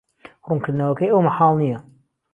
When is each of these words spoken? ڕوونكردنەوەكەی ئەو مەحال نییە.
ڕوونكردنەوەكەی 0.45 1.11
ئەو 1.13 1.21
مەحال 1.27 1.53
نییە. 1.61 1.79